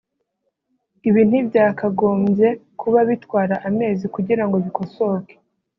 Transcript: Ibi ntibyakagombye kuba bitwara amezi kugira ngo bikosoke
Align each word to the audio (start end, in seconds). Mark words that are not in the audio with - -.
Ibi 1.07 1.21
ntibyakagombye 1.29 2.47
kuba 2.79 2.99
bitwara 3.09 3.55
amezi 3.69 4.05
kugira 4.15 4.43
ngo 4.47 4.55
bikosoke 4.65 5.33